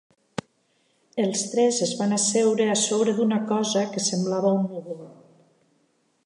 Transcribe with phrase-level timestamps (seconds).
[1.23, 5.07] Els tres es van asseure a sobre d'una cosa que semblava un núvol.